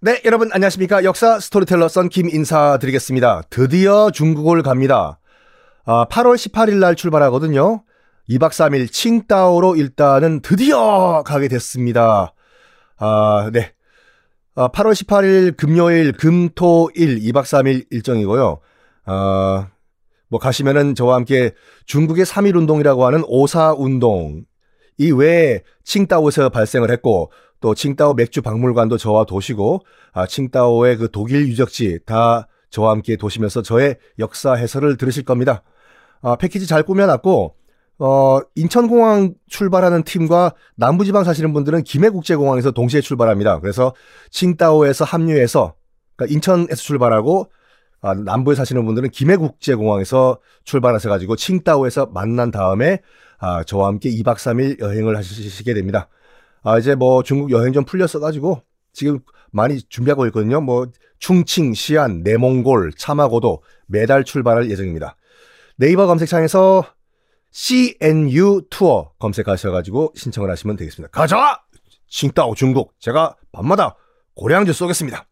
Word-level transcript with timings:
네, 0.00 0.20
여러분 0.26 0.50
안녕하십니까. 0.52 1.04
역사 1.04 1.40
스토리텔러 1.40 1.88
썬킴 1.88 2.28
인사드리겠습니다. 2.28 3.44
드디어 3.48 4.10
중국을 4.10 4.62
갑니다. 4.62 5.18
아, 5.86 6.04
8월 6.10 6.34
18일 6.34 6.74
날 6.74 6.94
출발하거든요. 6.94 7.82
2박 8.28 8.50
3일 8.50 8.92
칭따오로 8.92 9.76
일단은 9.76 10.40
드디어 10.42 11.22
가게 11.24 11.48
됐습니다. 11.48 12.34
아, 12.98 13.50
네. 13.54 13.72
아, 14.54 14.68
8월 14.68 14.92
18일 14.92 15.56
금요일, 15.56 16.12
금, 16.12 16.50
토, 16.54 16.90
일 16.94 17.18
2박 17.20 17.44
3일 17.44 17.86
일정이고요. 17.88 18.60
아, 19.06 19.68
뭐 20.28 20.38
가시면은 20.38 20.94
저와 20.94 21.14
함께 21.14 21.52
중국의 21.86 22.26
3일 22.26 22.54
운동이라고 22.54 23.06
하는 23.06 23.22
오사 23.26 23.72
운동 23.72 24.44
이 24.98 25.10
외에 25.10 25.62
칭따오에서 25.84 26.48
발생을 26.48 26.90
했고 26.90 27.30
또 27.60 27.74
칭따오 27.74 28.14
맥주 28.14 28.42
박물관도 28.42 28.98
저와 28.98 29.24
도시고 29.24 29.80
아, 30.12 30.26
칭따오의 30.26 30.96
그 30.96 31.10
독일 31.10 31.48
유적지 31.48 32.00
다 32.06 32.48
저와 32.70 32.90
함께 32.90 33.16
도시면서 33.16 33.62
저의 33.62 33.96
역사 34.18 34.54
해설을 34.54 34.96
들으실 34.96 35.24
겁니다. 35.24 35.62
아, 36.22 36.36
패키지 36.36 36.66
잘 36.66 36.82
꾸며놨고 36.82 37.54
어, 37.98 38.40
인천공항 38.54 39.34
출발하는 39.48 40.02
팀과 40.02 40.54
남부지방 40.76 41.24
사시는 41.24 41.52
분들은 41.54 41.82
김해국제공항에서 41.84 42.72
동시에 42.72 43.00
출발합니다. 43.00 43.60
그래서 43.60 43.94
칭따오에서 44.30 45.04
합류해서 45.04 45.74
그러니까 46.14 46.34
인천에서 46.34 46.76
출발하고 46.76 47.50
아, 48.02 48.14
남부에 48.14 48.54
사시는 48.54 48.84
분들은 48.84 49.10
김해국제공항에서 49.10 50.38
출발하셔 50.64 51.08
가지고 51.08 51.36
칭따오에서 51.36 52.06
만난 52.06 52.50
다음에 52.50 53.00
아, 53.38 53.64
저와 53.64 53.88
함께 53.88 54.10
2박 54.10 54.36
3일 54.36 54.80
여행을 54.80 55.16
하시게 55.16 55.74
됩니다. 55.74 56.08
아, 56.62 56.78
이제 56.78 56.94
뭐 56.94 57.22
중국 57.22 57.50
여행 57.50 57.72
좀 57.72 57.84
풀렸어 57.84 58.18
가지고 58.20 58.62
지금 58.92 59.20
많이 59.52 59.80
준비하고 59.80 60.26
있거든요. 60.26 60.60
뭐 60.60 60.86
충칭, 61.18 61.74
시안, 61.74 62.22
내몽골, 62.22 62.92
차마고도 62.96 63.62
매달 63.86 64.24
출발할 64.24 64.70
예정입니다. 64.70 65.16
네이버 65.76 66.06
검색창에서 66.06 66.84
CNU 67.50 68.62
투어 68.68 69.12
검색하셔가지고 69.18 70.12
신청을 70.14 70.50
하시면 70.50 70.76
되겠습니다. 70.76 71.10
가자! 71.10 71.60
칭따오 72.08 72.54
중국. 72.54 72.94
제가 73.00 73.36
밤마다 73.52 73.96
고량주 74.34 74.72
쏘겠습니다. 74.72 75.26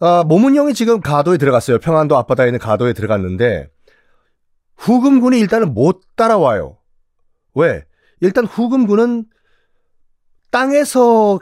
아, 0.00 0.24
모문영이 0.26 0.72
지금 0.72 1.00
가도에 1.00 1.36
들어갔어요. 1.36 1.78
평안도 1.78 2.16
앞바다에 2.16 2.48
있는 2.48 2.58
가도에 2.58 2.94
들어갔는데 2.94 3.68
후금군이 4.80 5.38
일단은 5.38 5.74
못 5.74 6.00
따라와요. 6.16 6.78
왜? 7.54 7.84
일단 8.20 8.46
후금군은 8.46 9.26
땅에서 10.50 11.38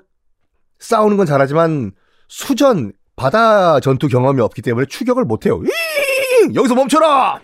싸우는 0.81 1.17
건 1.17 1.25
잘하지만 1.25 1.93
수전 2.27 2.93
바다 3.15 3.79
전투 3.81 4.09
경험이 4.09 4.41
없기 4.41 4.61
때문에 4.63 4.87
추격을 4.87 5.25
못 5.25 5.47
해요. 5.47 5.61
여기서 6.55 6.75
멈춰라! 6.75 7.41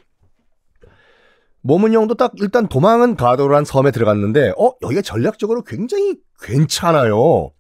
모문영도 1.61 2.15
딱 2.15 2.33
일단 2.37 2.69
도망은 2.69 3.17
가도란 3.17 3.65
섬에 3.65 3.91
들어갔는데 3.91 4.53
어 4.59 4.73
여기가 4.83 5.01
전략적으로 5.01 5.63
굉장히 5.63 6.17
괜찮아요. 6.43 7.53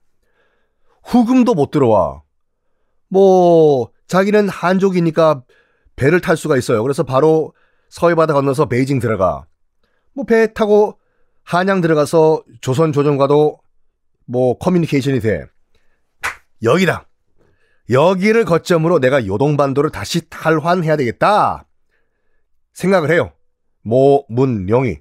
후금도 1.05 1.55
못 1.55 1.71
들어와. 1.71 2.23
뭐 3.09 3.91
자기는 4.09 4.49
한족이니까 4.49 5.45
배를 5.97 6.21
탈 6.21 6.37
수가 6.37 6.57
있어요. 6.57 6.83
그래서 6.83 7.05
바로 7.05 7.55
서해바다 7.89 8.35
건너서 8.35 8.67
베이징 8.67 8.99
들어가. 8.99 9.47
뭐 10.15 10.25
배 10.27 10.53
타고 10.53 10.99
한양 11.43 11.81
들어가서 11.81 12.43
조선 12.61 12.93
조정과도 12.93 13.59
뭐 14.27 14.59
커뮤니케이션이 14.59 15.21
돼. 15.21 15.45
여기다. 16.63 17.07
여기를 17.91 18.45
거점으로 18.47 18.99
내가 18.99 19.27
요동반도를 19.27 19.91
다시 19.91 20.29
탈환해야 20.31 20.97
되겠다. 20.97 21.67
생각을 22.73 23.11
해요. 23.11 23.33
모 23.83 24.25
문 24.31 24.67
영이. 24.67 24.99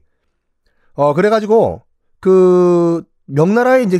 어, 0.95 1.13
그래가지고, 1.13 1.83
그, 2.19 3.03
명나라에 3.25 3.83
이제 3.83 3.97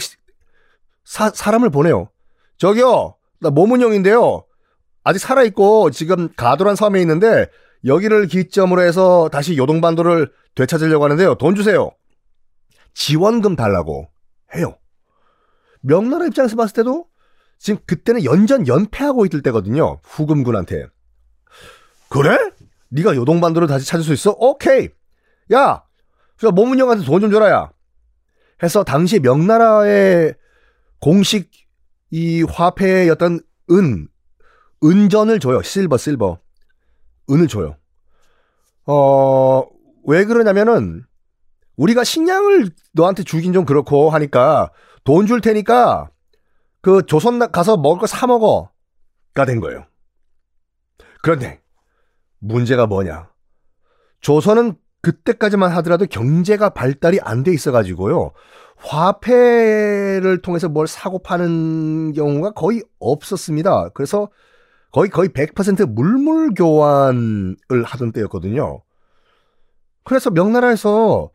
사, 1.06 1.30
사람을 1.30 1.70
보내요. 1.70 2.10
저기요, 2.58 3.16
나 3.40 3.50
모문영인데요. 3.50 4.46
아직 5.04 5.20
살아있고, 5.20 5.90
지금 5.92 6.30
가도란 6.36 6.76
섬에 6.76 7.00
있는데, 7.02 7.48
여기를 7.86 8.28
기점으로 8.28 8.82
해서 8.82 9.30
다시 9.32 9.58
요동반도를 9.58 10.32
되찾으려고 10.56 11.04
하는데요. 11.06 11.36
돈 11.36 11.56
주세요. 11.56 11.92
지원금 12.94 13.56
달라고 13.56 14.08
해요. 14.56 14.78
명나라 15.82 16.26
입장에서 16.28 16.56
봤을 16.56 16.74
때도 16.76 17.08
지금 17.60 17.80
그때는 17.86 18.24
연전 18.24 18.68
연패하고 18.68 19.26
있을 19.26 19.42
때거든요. 19.42 20.00
후금군한테. 20.04 20.88
그래? 22.10 22.38
네가 22.90 23.16
요동반도를 23.16 23.68
다시 23.68 23.88
찾을 23.88 24.04
수 24.04 24.14
있어? 24.14 24.36
오케이. 24.38 24.90
야, 25.54 25.84
저 26.38 26.52
모문영한테 26.52 27.06
돈 27.06 27.22
좀 27.22 27.32
줘라 27.32 27.50
야. 27.50 27.72
해서 28.62 28.84
당시 28.84 29.20
명나라의 29.20 30.36
공식 31.00 31.50
이 32.12 32.44
어떤 33.12 33.40
은, 33.72 34.08
은전을 34.84 35.40
줘요. 35.40 35.62
실버, 35.62 35.98
실버. 35.98 36.40
은을 37.29 37.47
줘요. 37.47 37.75
어, 38.85 39.63
왜 40.06 40.25
그러냐면은 40.25 41.03
우리가 41.78 42.03
식량을 42.03 42.69
너한테 42.94 43.23
주긴 43.23 43.53
좀 43.53 43.66
그렇고 43.66 44.09
하니까 44.09 44.72
돈 45.03 45.25
줄 45.28 45.41
테니까 45.41 46.09
그 46.81 47.06
조선 47.06 47.39
가서 47.51 47.78
먹을 47.78 48.00
거 48.00 48.06
사 48.07 48.28
먹어가 48.28 49.45
된 49.47 49.59
거예요. 49.59 49.85
그런데 51.22 51.61
문제가 52.39 52.85
뭐냐? 52.88 53.29
조선은 54.22 54.75
그때까지만 55.01 55.72
하더라도 55.72 56.05
경제가 56.05 56.69
발달이 56.69 57.19
안 57.22 57.44
돼 57.44 57.53
있어가지고요. 57.53 58.31
화폐를 58.78 60.41
통해서 60.41 60.67
뭘 60.69 60.87
사고 60.87 61.19
파는 61.19 62.14
경우가 62.14 62.52
거의 62.52 62.84
없었습니다. 62.99 63.90
그래서 63.93 64.29
거의 64.93 65.09
거의 65.09 65.28
100% 65.29 65.90
물물 65.90 66.53
교환을 66.53 67.57
하던 67.84 68.11
때였거든요. 68.13 68.81
그래서 70.05 70.29
명나라에서 70.31 71.31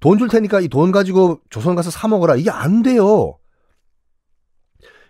돈 0.00 0.18
줄 0.18 0.28
테니까 0.28 0.60
이 0.60 0.68
돈 0.68 0.92
가지고 0.92 1.40
조선 1.48 1.74
가서 1.74 1.90
사 1.90 2.08
먹어라. 2.08 2.36
이게 2.36 2.50
안 2.50 2.82
돼요. 2.82 3.38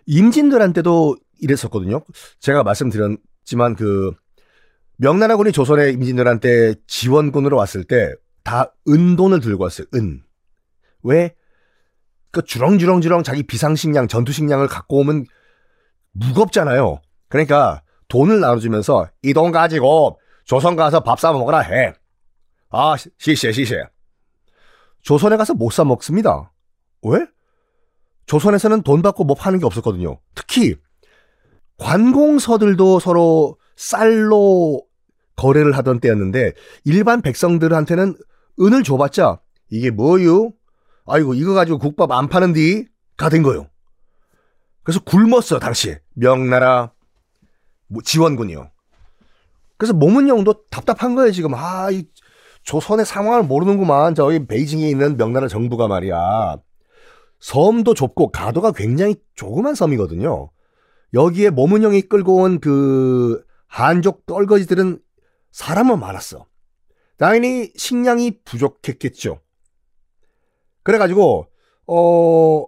임진들한테도 0.05 1.17
이랬었거든요. 1.41 2.01
제가 2.39 2.63
말씀드렸지만 2.63 3.75
그 3.75 4.13
명나라군이 4.97 5.51
조선의 5.51 5.93
임진들한테 5.93 6.75
지원군으로 6.87 7.57
왔을 7.57 7.83
때 7.83 8.13
다 8.43 8.73
은돈을 8.87 9.41
들고 9.41 9.65
왔어요. 9.65 9.87
은. 9.95 10.23
왜? 11.03 11.35
그 12.31 12.41
주렁주렁주렁 12.43 13.23
자기 13.23 13.43
비상식량, 13.43 14.07
전투식량을 14.07 14.67
갖고 14.69 14.99
오면 14.99 15.25
무겁잖아요. 16.13 17.01
그러니까 17.27 17.81
돈을 18.07 18.39
나눠주면서 18.39 19.09
이 19.23 19.33
돈 19.33 19.51
가지고 19.51 20.19
조선 20.45 20.75
가서 20.75 21.01
밥 21.01 21.19
사 21.19 21.31
먹으라 21.33 21.59
해. 21.59 21.93
아, 22.69 22.95
시시해, 23.19 23.51
시시해. 23.53 23.81
조선에 25.01 25.37
가서 25.37 25.53
못 25.53 25.71
사 25.71 25.83
먹습니다. 25.83 26.51
왜? 27.03 27.19
조선에서는 28.25 28.81
돈 28.83 29.01
받고 29.01 29.23
뭐 29.23 29.35
파는 29.35 29.59
게 29.59 29.65
없었거든요. 29.65 30.19
특히 30.35 30.75
관공서들도 31.77 32.99
서로 32.99 33.57
쌀로 33.75 34.83
거래를 35.35 35.77
하던 35.77 35.99
때였는데 35.99 36.53
일반 36.83 37.21
백성들한테는 37.21 38.15
은을 38.59 38.83
줘봤자 38.83 39.39
이게 39.69 39.91
뭐유? 39.91 40.51
아이고 41.05 41.33
이거 41.35 41.53
가지고 41.53 41.77
국밥 41.77 42.11
안 42.11 42.27
파는디 42.27 42.87
가 43.15 43.29
된 43.29 43.43
거요. 43.43 43.67
그래서 44.83 44.99
굶었어 45.01 45.59
당시에 45.59 45.99
명나라 46.15 46.91
뭐 47.87 48.01
지원군이요. 48.03 48.69
그래서 49.77 49.93
모문영도 49.93 50.65
답답한 50.69 51.15
거예요 51.15 51.31
지금 51.31 51.53
아 51.53 51.89
이 51.91 52.05
조선의 52.63 53.05
상황을 53.05 53.43
모르는구만 53.43 54.13
저기 54.13 54.45
베이징에 54.45 54.89
있는 54.89 55.15
명나라 55.15 55.47
정부가 55.47 55.87
말이야. 55.87 56.57
섬도 57.39 57.93
좁고 57.93 58.31
가도가 58.31 58.71
굉장히 58.73 59.15
조그만 59.35 59.73
섬이거든요. 59.75 60.49
여기에 61.13 61.51
모문영이 61.51 62.01
끌고 62.03 62.35
온 62.41 62.59
그 62.59 63.41
한족 63.67 64.25
떨거지들은 64.25 64.99
사람은 65.51 65.99
많았어. 65.99 66.45
당연히 67.17 67.71
식량이 67.77 68.39
부족했겠죠. 68.43 69.39
그래가지고 70.83 71.47
어 71.87 72.65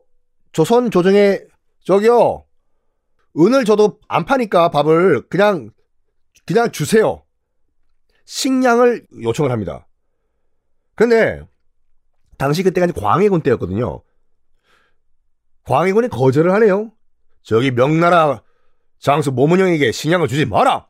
조선 0.54 0.92
조정에 0.92 1.40
저기요 1.84 2.46
은을 3.38 3.66
줘도 3.66 4.00
안 4.08 4.26
파니까 4.26 4.70
밥을 4.70 5.28
그냥 5.30 5.72
그냥 6.46 6.72
주세요. 6.72 7.24
식량을 8.26 9.08
요청을 9.22 9.52
합니다. 9.52 9.88
근데 10.96 11.42
당시 12.38 12.64
그때가 12.64 12.88
이제 12.88 13.00
광해군 13.00 13.42
때였거든요. 13.42 14.02
광해군이 15.64 16.10
거절을 16.10 16.52
하네요. 16.54 16.92
저기 17.44 17.72
명나라 17.72 18.44
장수 19.00 19.32
모문영에게 19.32 19.92
식량을 19.92 20.28
주지 20.28 20.46
마라. 20.46 20.88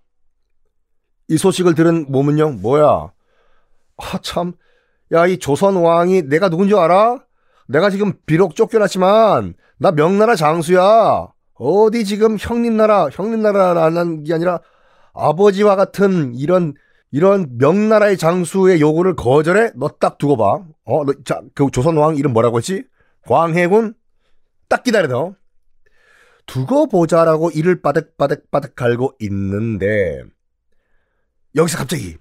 이 1.27 1.38
소식을 1.38 1.75
들은 1.75 2.12
모문영 2.12 2.62
뭐야? 2.62 3.12
아 3.97 4.18
참, 4.24 4.53
야 5.12 5.27
이 5.27 5.38
조선 5.38 5.75
왕이 5.75 6.24
내가 6.24 6.50
누군지 6.50 6.74
알아? 6.75 7.24
내가 7.68 7.89
지금 7.89 8.13
비록 8.25 8.56
쫓겨났지만 8.56 9.53
나 9.77 9.91
명나라 9.91 10.36
장수야. 10.36 11.27
어디 11.60 12.06
지금 12.06 12.38
형님 12.40 12.78
나라, 12.78 13.10
형님 13.12 13.42
나라라는 13.42 14.24
게 14.24 14.34
아니라 14.34 14.62
아버지와 15.14 15.76
같은 15.76 16.34
이런 16.36 16.74
이런 17.12 17.58
명나라의 17.58 18.18
장수의 18.18 18.80
요구를 18.82 19.16
거절해? 19.16 19.72
너 19.76 19.90
딱 20.00 20.18
두고 20.18 20.38
봐. 20.38 20.64
어, 20.86 21.06
너, 21.06 21.14
자, 21.26 21.42
그 21.56 21.68
조선 21.72 21.98
왕 21.98 22.16
이름 22.16 22.34
뭐라고 22.34 22.58
했지? 22.60 22.84
광해군? 23.28 23.94
딱 24.70 24.84
기다려. 24.84 25.34
두고 26.46 26.88
보자라고 26.88 27.52
이를 27.52 27.82
바득바득바득 27.82 28.76
갈고 28.76 29.14
있는데 29.20 30.24
여기서 31.56 31.78
갑자기 31.78 32.18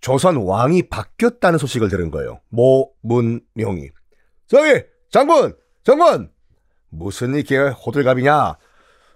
조선 0.00 0.36
왕이 0.36 0.88
바뀌었다는 0.88 1.58
소식을 1.58 1.88
들은 1.88 2.10
거예요. 2.10 2.40
모문용이. 2.50 3.90
저기 4.46 4.82
장군, 5.10 5.54
장군. 5.84 6.30
무슨 6.88 7.34
이게 7.34 7.58
호들갑이냐? 7.58 8.56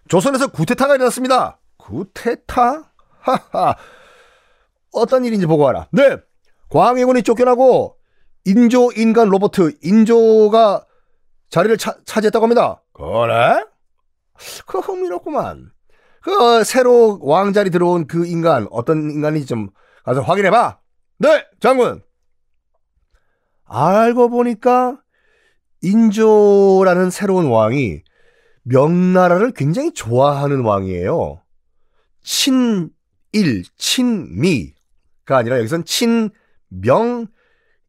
조선에서 0.08 0.48
구테타가 0.48 0.94
일어났습니다. 0.96 1.58
구테타? 1.78 2.92
하하. 3.20 3.76
어떤 4.92 5.24
일인지 5.24 5.46
보고 5.46 5.62
와라. 5.62 5.88
네. 5.92 6.16
광해군이 6.70 7.22
쫓겨나고 7.22 7.96
인조 8.44 8.92
인간 8.96 9.28
로봇 9.28 9.52
인조가 9.82 10.86
자리를 11.50 11.76
차, 11.78 11.96
차지했다고 12.04 12.44
합니다. 12.44 12.82
그래? 12.92 13.64
그 14.66 14.78
흥미롭구만. 14.78 15.70
그 16.22 16.64
새로 16.64 17.18
왕자리 17.22 17.70
들어온 17.70 18.06
그 18.06 18.26
인간 18.26 18.66
어떤 18.70 19.10
인간인지 19.10 19.46
좀 19.46 19.70
가서 20.04 20.20
확인해봐. 20.20 20.78
네, 21.18 21.46
장군. 21.60 22.02
알고 23.64 24.28
보니까 24.30 24.98
인조라는 25.82 27.10
새로운 27.10 27.46
왕이 27.46 28.02
명나라를 28.62 29.52
굉장히 29.52 29.92
좋아하는 29.92 30.60
왕이에요. 30.62 31.42
친일, 32.22 33.64
친미가 33.76 35.36
아니라 35.36 35.58
여기선 35.58 35.84
친명 35.84 37.26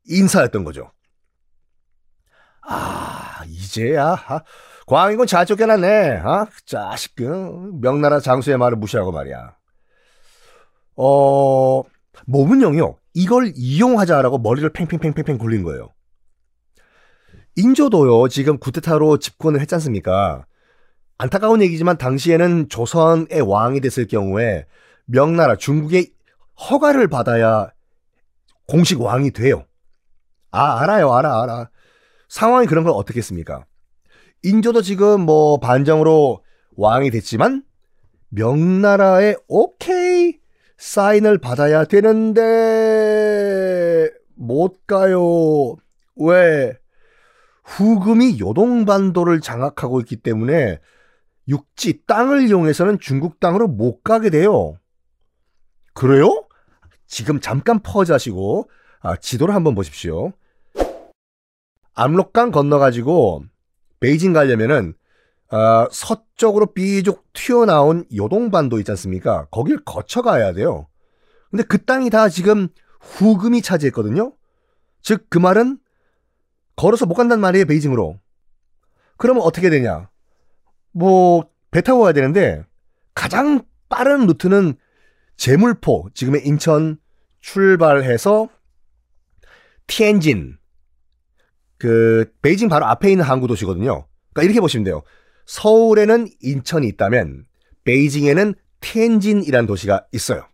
인사였던 0.08 0.64
거죠. 0.64 0.92
아, 2.64 3.42
이제야 3.48 4.16
광희군 4.88 5.28
잘 5.28 5.46
쫓겨났네. 5.46 6.22
아, 6.24 6.48
자식 6.66 7.16
그 7.16 7.72
명나라 7.82 8.20
장수의 8.20 8.58
말을 8.58 8.78
무시하고 8.78 9.12
말이야. 9.12 9.56
어, 10.96 11.84
모문영이요. 12.26 12.98
이걸 13.14 13.52
이용하자라고 13.56 14.40
머리를 14.40 14.70
팽팽팽팽팽 14.72 15.38
굴린 15.38 15.64
거예요. 15.64 15.90
인조도요. 17.56 18.28
지금 18.30 18.58
구테타로 18.58 19.18
집권을 19.18 19.60
했지 19.60 19.76
않습니까? 19.76 20.46
안타까운 21.18 21.62
얘기지만 21.62 21.98
당시에는 21.98 22.70
조선의 22.70 23.42
왕이 23.42 23.82
됐을 23.82 24.08
경우에 24.08 24.66
명나라 25.06 25.56
중국의 25.56 26.12
허가를 26.70 27.08
받아야 27.08 27.72
공식 28.68 29.02
왕이 29.02 29.32
돼요. 29.32 29.66
아, 30.52 30.82
알아요. 30.82 31.14
알아, 31.14 31.44
알아. 31.44 31.70
상황이 32.30 32.66
그런 32.68 32.84
걸 32.84 32.94
어떻게 32.96 33.20
했습니까? 33.20 33.66
인조도 34.44 34.82
지금 34.82 35.22
뭐 35.22 35.60
반정으로 35.60 36.44
왕이 36.78 37.12
됐지만 37.12 37.64
명나라의 38.30 39.38
오케이 39.48 40.40
사인을 40.78 41.38
받아야 41.38 41.84
되는데 41.86 42.42
못 44.36 44.88
가요. 44.88 45.76
왜? 46.16 46.81
후금이 47.64 48.40
요동반도를 48.40 49.42
장악하고 49.42 50.00
있기 50.02 50.18
때문에 50.18 50.80
육지 51.48 52.06
땅을 52.06 52.48
이용해서는 52.48 53.00
중국 53.00 53.40
땅으로 53.40 53.68
못 53.68 54.04
가게 54.04 54.30
돼요. 54.30 54.76
그래요? 55.94 56.46
지금 57.08 57.40
잠깐 57.40 57.80
퍼즈하시고 57.80 58.70
아, 59.02 59.16
지도를 59.18 59.54
한번 59.56 59.76
보십시오. 59.76 60.32
압록강 61.94 62.52
건너가지고 62.52 63.44
베이징 64.00 64.34
가려면은 64.34 64.94
어, 65.52 65.88
서쪽으로 65.92 66.68
삐죽 66.74 67.26
튀어나온 67.34 68.06
요동반도 68.16 68.80
있지 68.80 68.92
않습니까? 68.92 69.48
거길 69.52 69.84
거쳐가야 69.84 70.54
돼요. 70.54 70.88
근데 71.50 71.64
그 71.64 71.84
땅이 71.84 72.10
다 72.10 72.30
지금 72.30 72.70
후금이 73.02 73.62
차지했거든요. 73.62 74.34
즉 75.02 75.26
그 75.30 75.40
말은 75.40 75.80
걸어서 76.82 77.06
못 77.06 77.14
간단 77.14 77.40
말이에요 77.40 77.66
베이징으로. 77.66 78.20
그러면 79.18 79.44
어떻게 79.44 79.70
되냐? 79.70 80.10
뭐 80.92 81.52
배 81.72 81.82
타고 81.82 82.02
가야 82.02 82.12
되는데 82.14 82.64
가장 83.16 83.64
빠른 83.90 84.28
루트는 84.28 84.76
제물포 85.38 86.10
지금의 86.14 86.46
인천 86.46 87.00
출발해서 87.40 88.50
티엔진 89.88 90.58
그 91.78 92.32
베이징 92.42 92.70
바로 92.70 92.86
앞에 92.86 93.10
있는 93.10 93.26
항구 93.26 93.48
도시거든요. 93.48 94.06
그러니까 94.34 94.44
이렇게 94.44 94.60
보시면 94.60 94.84
돼요. 94.84 95.02
서울에는 95.48 96.28
인천이 96.42 96.88
있다면 96.90 97.46
베이징에는 97.86 98.54
텐진이라는 98.82 99.66
도시가 99.66 100.06
있어요. 100.12 100.48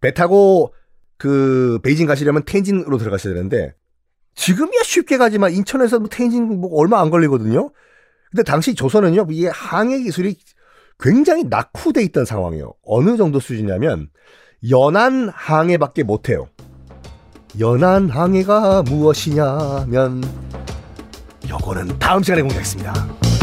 배 0.00 0.14
타고 0.14 0.72
그 1.16 1.80
베이징 1.82 2.06
가시려면 2.06 2.44
텐진으로 2.44 2.98
들어가셔야 2.98 3.34
되는데 3.34 3.74
지금이야 4.34 4.82
쉽게 4.82 5.16
가지만 5.16 5.52
인천에서 5.52 5.98
뭐 5.98 6.08
텐진 6.08 6.60
뭐 6.60 6.70
얼마 6.74 7.00
안 7.00 7.10
걸리거든요. 7.10 7.70
근데 8.30 8.42
당시 8.42 8.74
조선은요 8.74 9.26
이게 9.30 9.48
항해 9.48 10.00
기술이 10.00 10.36
굉장히 10.98 11.44
낙후돼 11.44 12.02
있던 12.04 12.24
상황이에요. 12.24 12.74
어느 12.84 13.16
정도 13.16 13.40
수준이냐면 13.40 14.08
연안 14.70 15.28
항해밖에 15.28 16.02
못 16.02 16.28
해요. 16.28 16.48
연안 17.60 18.08
항해가 18.08 18.82
무엇이냐면 18.82 20.22
요거는 21.48 21.98
다음 21.98 22.22
시간에 22.22 22.42
공개하겠습니다. 22.42 23.33